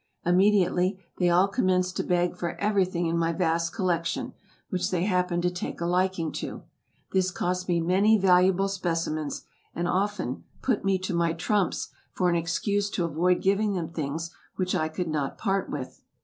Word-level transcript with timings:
Immediately, 0.25 0.99
they 1.19 1.29
all 1.29 1.47
commenced 1.47 1.95
to 1.97 2.03
beg 2.03 2.35
for 2.35 2.55
everything 2.59 3.05
in 3.05 3.19
my 3.19 3.31
vast 3.31 3.71
collection, 3.75 4.33
which 4.69 4.89
they 4.89 5.03
happened 5.03 5.43
to 5.43 5.51
take 5.51 5.79
a 5.79 5.85
liking 5.85 6.31
to. 6.31 6.63
This 7.11 7.29
cost 7.29 7.69
me 7.69 7.79
many 7.79 8.17
valuable 8.17 8.67
specimens, 8.67 9.45
and 9.75 9.87
often 9.87 10.43
"put 10.63 10.83
me 10.83 10.97
to 10.97 11.13
my 11.13 11.33
trumps" 11.33 11.89
for 12.13 12.31
an 12.31 12.35
excuse 12.35 12.89
to 12.89 13.05
avoid 13.05 13.43
giving 13.43 13.73
them 13.73 13.89
things 13.89 14.35
which 14.55 14.73
I 14.73 14.89
could 14.89 15.07
not 15.07 15.37
part 15.37 15.69
with. 15.69 16.01